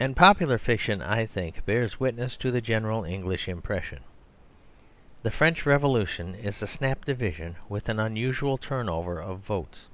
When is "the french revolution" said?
5.22-6.34